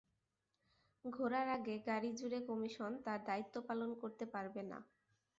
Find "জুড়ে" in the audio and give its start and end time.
2.19-2.39